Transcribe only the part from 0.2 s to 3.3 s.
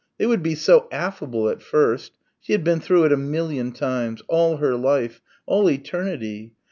would be so affable at first. She had been through it a